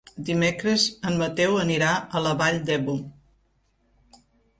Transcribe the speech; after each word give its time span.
Dimecres 0.27 0.85
en 1.09 1.19
Mateu 1.19 1.57
anirà 1.63 1.89
a 1.97 2.21
la 2.29 2.31
Vall 2.39 2.57
d'Ebo. 2.71 2.97